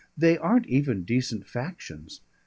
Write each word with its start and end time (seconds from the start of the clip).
They 0.17 0.35
aren't 0.35 0.65
even 0.65 1.03
decent 1.03 1.45
factions. 1.47 2.21